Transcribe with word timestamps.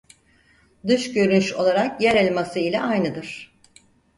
Dış 0.87 1.13
görünüş 1.13 1.53
olarak 1.53 2.01
Yerelması 2.01 2.59
ile 2.59 2.81
aynıdır. 2.81 3.53